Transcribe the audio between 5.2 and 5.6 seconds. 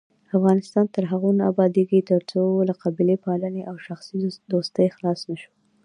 نشو.